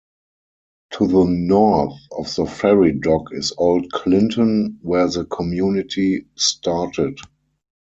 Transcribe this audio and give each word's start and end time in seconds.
To 0.93 1.05
the 1.05 1.25
north 1.25 1.93
of 2.11 2.33
the 2.33 2.47
ferry 2.47 2.91
dock 2.91 3.27
is 3.33 3.53
old 3.55 3.91
Clinton, 3.91 4.79
where 4.81 5.07
the 5.07 5.25
community 5.25 6.25
started. 6.35 7.19